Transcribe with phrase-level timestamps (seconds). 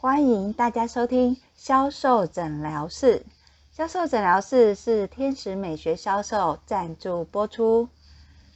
[0.00, 3.26] 欢迎大家收听销售诊疗室。
[3.72, 7.88] 销售诊疗室是天使美学销售赞助播出。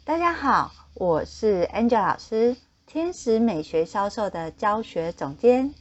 [0.04, 5.74] 大家好，我是 Angel 老师，天使美学销售的教学总监。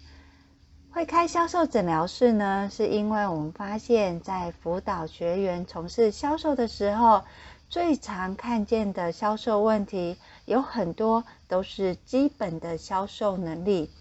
[0.90, 7.22] 会开销售诊疗室呢，是因为我们发现，在辅导学员从事销售的时候，
[7.70, 13.92] 最常看见的销售问题有很多都是基本的销售能力。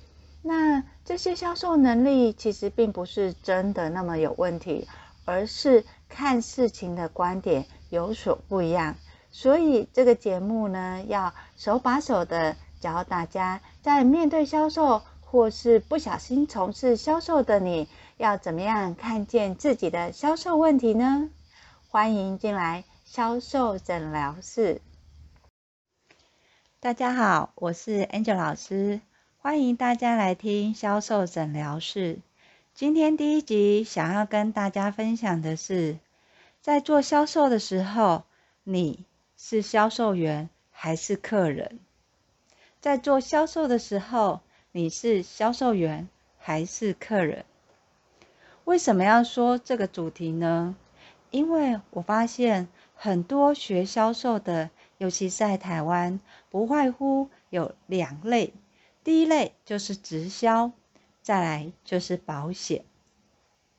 [0.42, 4.88] 那这些销售能力其实并不是真的那么有问题，
[5.24, 8.96] 而是看事情的观点有所不一样。
[9.30, 21.30] 所以这个节目呢，要手把手的教大家，在面对销售或是不小心从事销售的你，要怎么样看见自己的销售问题呢？
[21.88, 22.84] 欢迎进来。
[23.04, 24.80] 销售诊疗室，
[26.78, 29.00] 大家好，我是 Angel 老师，
[29.42, 32.18] 欢迎大家来听销售诊疗室。
[32.74, 35.96] 今天第一集想要跟大家分享的是，
[36.60, 38.24] 在做销售的时候，
[38.64, 39.06] 你
[39.38, 41.78] 是销售员还是客人？
[42.82, 44.40] 在做销售的时候，
[44.72, 47.46] 你是销售员还是客人？
[48.64, 50.76] 为什么要说这个主题呢？
[51.30, 52.68] 因为我发现。
[53.02, 58.52] 很多学销售的，尤其在台湾，不外乎有两类。
[59.02, 60.72] 第一类就是直销，
[61.22, 62.84] 再来就是保险。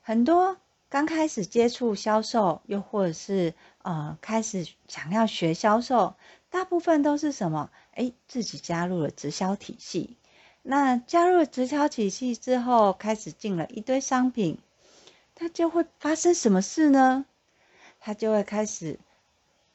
[0.00, 0.56] 很多
[0.88, 6.14] 刚开始接触销售，又或者是呃开始想要学销售，
[6.50, 7.70] 大部分都是什么？
[7.94, 10.16] 诶，自己加入了直销体系。
[10.62, 14.58] 那加入了直销体系之后，开始进了一堆商品，
[15.34, 17.24] 它就会发生什么事呢？
[18.00, 18.98] 它就会开始。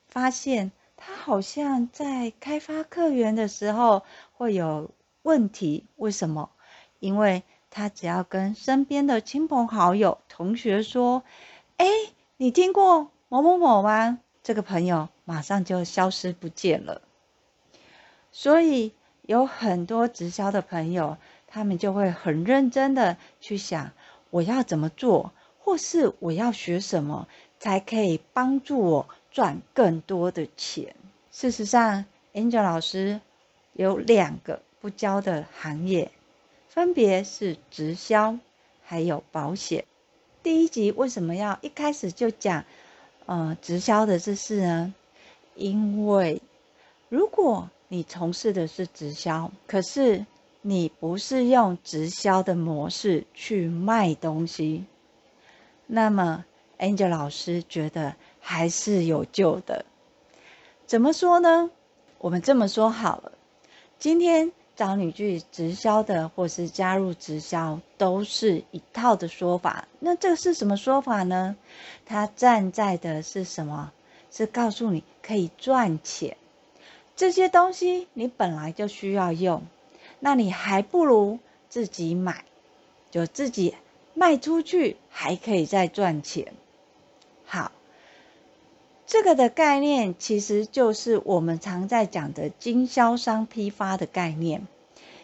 [0.10, 4.90] 发现他好像在开发客源的时候会有
[5.28, 6.52] 问题，为什么？
[7.00, 11.24] 因为他只要跟身边的亲朋好友、同学说
[11.76, 11.86] ：“哎，
[12.38, 17.02] 你听过某某某吗？”这个朋友马上就消失不见了。
[18.32, 18.94] 所以
[19.24, 23.92] 有很多直销的朋友，他们就会很认真的去想：
[24.30, 27.28] 我要怎么做，或是我要学什么，
[27.60, 29.10] 才可以帮助我。
[29.30, 30.96] 赚更多的钱。
[31.32, 33.22] 事实上，Angel 老师
[33.74, 36.12] 有两个不教的行业，
[36.70, 38.38] 分别是直销
[38.84, 39.86] 还有保险。
[40.44, 42.66] 第一集为什么要一开始就讲
[43.26, 44.94] 呃直销的这事呢？
[45.56, 46.42] 因为
[47.10, 50.26] 如果你从事的是直销，可是
[50.62, 54.86] 你不是用直销的模式去卖东西，
[55.86, 56.46] 那么
[56.80, 58.16] Angel 老师觉得。
[58.40, 59.84] 还是有救的。
[60.86, 61.70] 怎么说呢？
[62.18, 63.34] 我们这么说好了，
[64.00, 69.88] 今天找你去直销的，或是加入直销，都是一套的说法。
[70.00, 71.58] 那这个是什么说法呢？
[72.06, 73.92] 它站在的是什么？
[74.32, 76.38] 是告诉你可以赚钱。
[77.16, 79.64] 这些东西你本来就需要用，
[80.20, 81.40] 那你还不如
[81.70, 82.46] 自己买，
[83.10, 83.74] 就自己
[84.14, 86.54] 卖出去，还可以再赚钱。
[87.46, 87.72] 好。
[89.08, 94.68] 这个的概念其实就是我们常在讲的经销商批发的概念，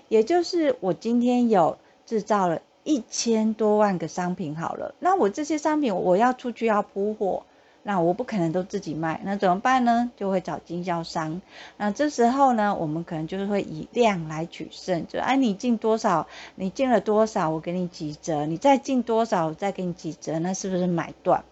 [0.07, 7.43] 也就是我今天有制造了一千多万个商品好了，那我这些商品我要出去要铺货，
[7.83, 10.09] 那我不可能都自己卖，那怎么办呢？
[10.15, 11.41] 就会找经销商。
[11.75, 21.43] 那这时候呢，我们可能就是会以量来取胜，就哎你进多少，你进了多少，我给你几折，你再进多少，我再给你几折，那是不是买断？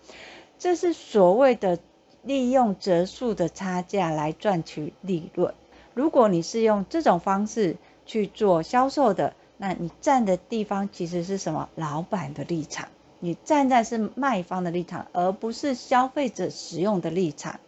[0.57, 1.77] 这是所谓的。
[2.23, 5.53] 利用折数的差价来赚取利润。
[5.93, 11.67] 如果你是用这种方式去做销售的，那你站的地方其实是什么？
[11.75, 12.89] 老板的立场，
[13.19, 17.59] 你站在是卖方的立场，而不是消费者使用的立场。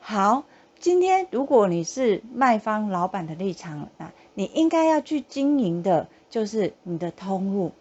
[0.00, 0.44] 好，
[0.80, 7.72] 今天如果你是卖方老板的立场，那你应该要去经营的就是你的通路，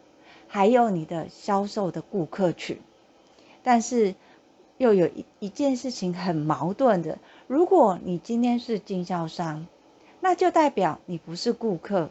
[0.47, 2.79] 还有你的销售的顾客群。
[3.63, 4.13] 但是。
[4.81, 9.67] 又有一一件事情很矛盾的，如果你今天是经销商，
[10.19, 12.09] 那就代表你不是顾客。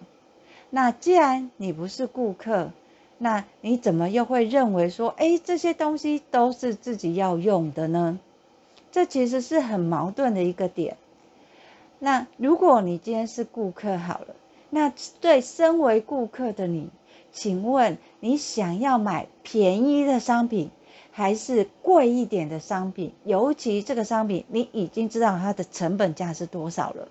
[0.71, 2.71] 那既然你不是顾客，
[3.19, 8.21] 那你怎么又会认为说，哎，这些东西都是自己要用的呢？
[8.93, 10.97] 这其实是很矛盾的一个点。
[11.99, 14.37] 那如果你今天是顾客好了，
[14.71, 16.89] 那对身为顾客的你，
[17.33, 20.71] 请问你想要买便宜的商品，
[21.21, 27.09] 还是贵一点的商品，尤其这个商品你已经知道它的成本价是多少了。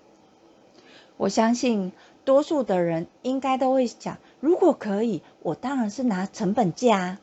[1.16, 1.92] 我相信
[2.24, 7.18] 多数的人应该都会想，如果可以，我当然是拿成本价。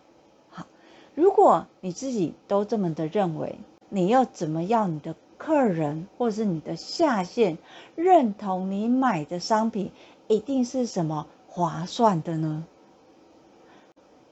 [0.50, 0.66] 好，
[1.14, 3.60] 如果你自己都这么的认为，
[3.90, 4.88] 你又怎么要？
[4.88, 7.58] 你的客人或是你的下线
[7.96, 9.92] 认同你买的商品
[10.30, 12.64] 一定是什么划算的呢？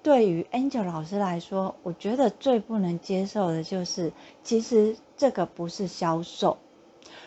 [0.06, 4.13] 对于 Angel 老师来说，我觉得最不能接受的就是，
[4.44, 6.60] 其实这个不是销售。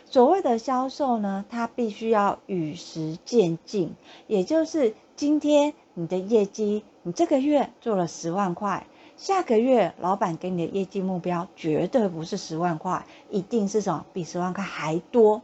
[0.05, 3.97] 所谓的销售呢，它必须要与时渐进，
[4.29, 8.87] 也就是今天你的业绩，你这个月做了十万块，
[9.17, 15.43] 下个月老板给你的业绩目标绝对不是十万块，一定是什么比十万块还多。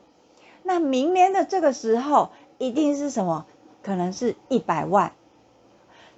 [0.63, 3.45] 那明年的这个时候，一定是什么？
[3.83, 5.13] 可能是一百万。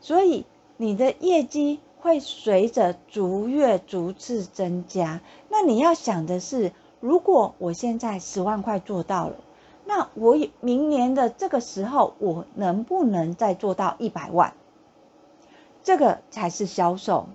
[0.03, 0.45] 所以
[0.77, 5.21] 你的业绩会随着逐月逐次增加。
[5.49, 6.73] 那你要想的是。
[6.99, 9.37] 如果我现在十万块做到了，
[9.85, 14.55] 那我明年的这个时候，我能不能再做到一百万？
[15.85, 17.27] 这个才是销售。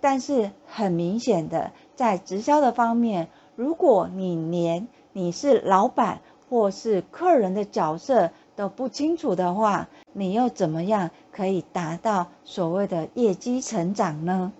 [0.00, 6.20] 但是很明显的，在直销的方面，如果你连你是老板
[6.50, 14.52] 或是客人的角色都不清楚的话，你又怎么样可以达到所谓的业绩成长呢？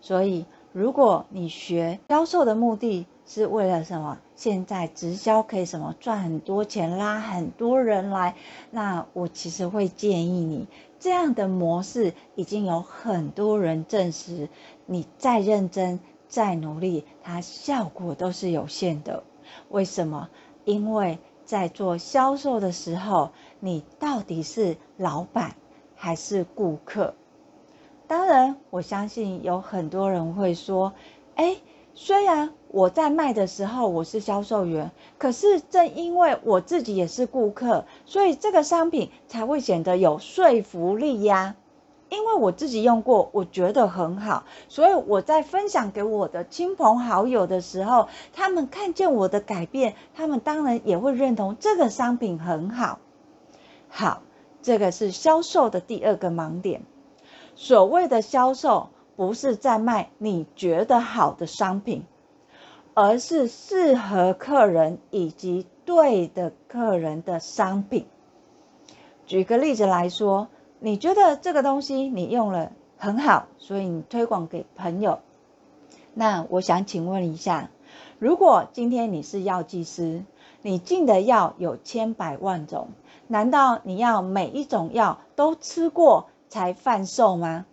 [0.00, 0.46] 所以。
[0.72, 4.18] 如果你学销售的目的是为了什么？
[4.34, 8.34] 现在直销可以什么赚很多钱，拉很多人来，
[8.70, 10.66] 那我其实会建议你，
[11.00, 14.50] 这样的模式已经有很多人证实，
[14.84, 15.98] 你再认真
[16.28, 19.22] 再努力，它效果都是有限的。
[19.70, 20.28] 为什么？
[20.66, 23.30] 因为在做销售的时候，
[23.60, 25.56] 你到底是老板
[25.94, 27.14] 还是顾客？
[28.06, 30.92] 当然，我相信有很多人会说
[31.34, 31.56] ：“哎，
[31.94, 41.56] 虽然我在卖的时候我是销售员，可是正因为我自己也是顾客，所以这个商品才会显得有说服力呀。
[42.08, 53.00] 因为我自己用过，我觉得很好，所以我在分享给我的亲朋好友的时候，他们看见我的改变，他们当然也会认同这个商品很好。
[53.88, 54.22] 好，
[54.62, 56.82] 这个是销售的第二个盲点。”
[57.54, 62.04] 所谓的销售，不是在卖你觉得好的商品，
[62.92, 68.06] 而是适合客人以及对的客人的商品。
[69.24, 70.48] 举个例子来说，
[70.80, 75.20] 你觉得这个东西你用了很好，所以你推广给朋友。
[76.12, 77.70] 那我想请问一下，
[78.18, 80.24] 如果今天你是药剂师，
[80.60, 82.88] 你进的药有千百万种，
[83.28, 86.28] 难道你要每一种药都吃过？
[86.48, 87.66] 才贩售吗？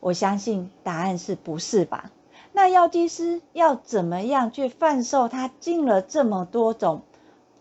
[0.00, 2.10] 我相信答案是不是吧？
[2.52, 7.02] 那药剂师要怎么样去贩售他进了这么多种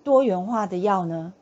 [0.04, 1.34] 多元化的药呢？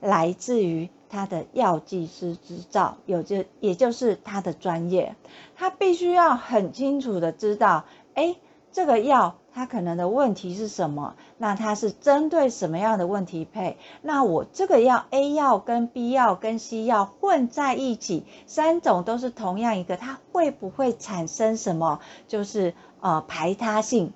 [0.00, 5.16] 来自于他的药剂师执照，有就也就是他的专业，
[5.56, 7.84] 他必须要很清楚的知道，
[8.14, 8.36] 哎，
[8.70, 9.36] 这个药。
[9.58, 11.16] 它可能的问题是什么？
[11.36, 13.76] 那它是针对什么样的问题配？
[14.02, 21.98] 那我这个药 A 药跟 B 药跟 C 药混在一起，三种都是同样一个，它会不会产生什么？
[22.28, 24.12] 就是呃排他性。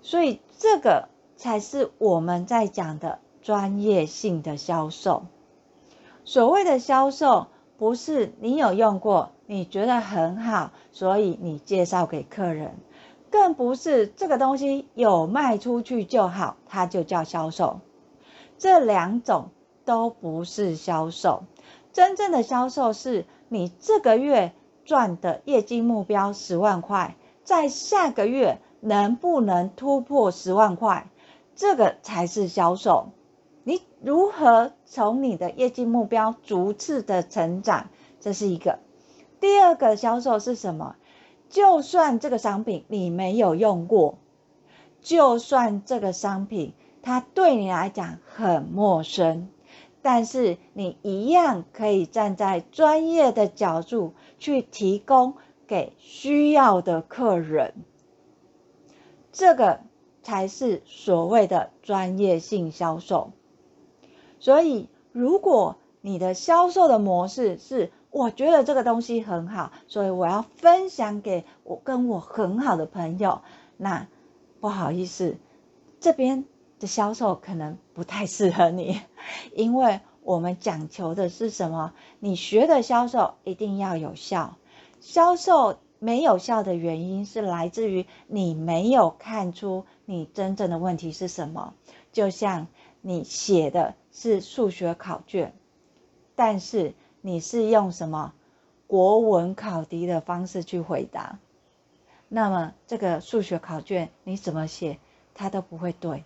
[0.00, 5.24] 所以这个才是我们在讲的专业性的销售。
[6.24, 12.78] 所谓的销售，不是你有用过，你觉得很好，所以你介绍给客人。
[13.30, 17.80] 更不是这个东西有卖出去就好，它就叫销售。
[18.58, 19.50] 这两种
[19.84, 21.44] 都不是销售。
[21.92, 24.52] 真正的销售是你这个月
[24.84, 31.08] 赚的业绩目标十万块，在下个月能不能突破十万块，
[31.54, 33.10] 这个才是销售。
[33.62, 37.88] 你如何从你的业绩目标逐次的成长，
[38.20, 38.78] 这是一个。
[39.40, 40.96] 第二个销售是什么？
[41.50, 44.18] 就算这个商品你没有用过，
[45.02, 49.48] 就算这个商品它对你来讲很陌生，
[50.00, 55.34] 但是你一样可以站在专业的角度去提供
[55.66, 57.74] 给需要的客人，
[59.32, 59.80] 这个
[60.22, 63.32] 才是所谓的专业性销售。
[64.38, 73.42] 所以，如果你的销售的模式是，我觉得这个东西很好，所以我要分享给我跟我很好的朋友。
[73.76, 74.08] 那
[74.60, 75.36] 不好意思，
[76.00, 76.44] 这边
[76.78, 79.00] 的销售可能不太适合你，
[79.54, 81.92] 因为我们讲求的是什么？
[82.18, 84.56] 你学的销售一定要有效。
[85.00, 91.74] 销售没有效的原因是来自于你没有看出你真正的问题是什么。
[92.12, 92.66] 就像
[93.00, 95.54] 你写的是数学考卷，
[96.34, 98.32] 但是你是用什么
[98.86, 101.38] 国文考题的方式去回答，
[102.28, 104.98] 那么这个数学考卷你怎么写，
[105.34, 106.24] 它都不会对。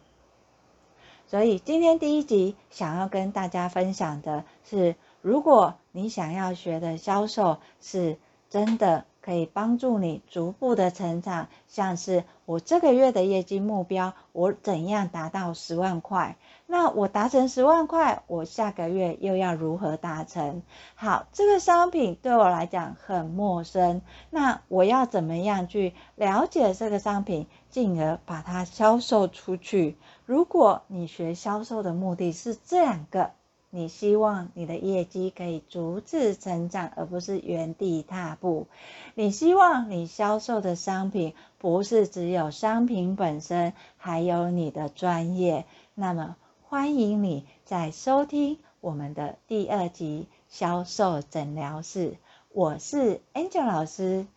[1.26, 9.06] 所以今天第一集想要跟大家分享的是，如果你想要学的销售是真的。
[9.24, 16.36] 可以帮助你逐步的成长，像是我这个月的业绩目标，我怎样达到十万块？
[16.66, 20.60] 那我达成十万块，我下个月又要如何达成？
[20.94, 29.96] 好，这个商品对我来讲很陌生，那我要怎么样去了解这个商品，进而把它销售出去？
[30.26, 33.30] 如果你学销售的目的是这两个。
[33.74, 38.68] 你希望你的业绩可以逐次成长，而不是原地踏步。
[39.16, 45.66] 你希望你销售的商品不是只有商品本身，还有你的专业。
[45.96, 52.16] 那么，欢迎你在收听我们的第二集销售诊疗室。
[52.52, 54.28] 我是 Angel 老师，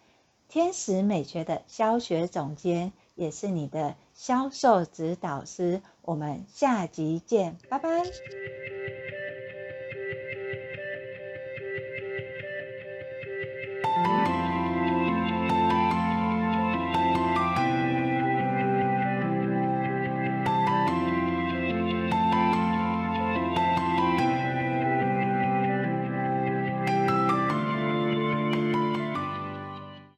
[0.50, 5.84] 天使美学的销学总监，也是你的销售指导师。
[6.02, 8.04] 我们下集见，拜拜。